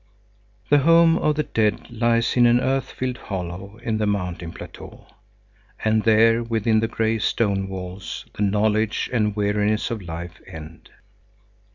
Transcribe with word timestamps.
The 0.69 0.79
home 0.79 1.19
of 1.19 1.35
the 1.35 1.43
dead 1.43 1.91
lies 1.91 2.35
in 2.35 2.47
an 2.47 2.59
earth 2.59 2.89
filled 2.91 3.19
hollow 3.19 3.77
in 3.83 3.99
the 3.99 4.07
mountain 4.07 4.51
plateau. 4.51 5.05
And 5.85 6.01
there, 6.05 6.41
within 6.41 6.79
the 6.79 6.87
grey 6.87 7.19
stone 7.19 7.67
walls, 7.69 8.25
the 8.33 8.41
knowledge 8.41 9.11
and 9.13 9.35
weariness 9.35 9.91
of 9.91 10.01
life 10.01 10.41
end. 10.47 10.89